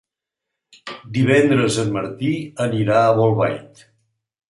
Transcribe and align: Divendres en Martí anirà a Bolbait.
Divendres 1.17 1.79
en 1.85 1.93
Martí 1.99 2.33
anirà 2.69 3.01
a 3.07 3.17
Bolbait. 3.23 3.89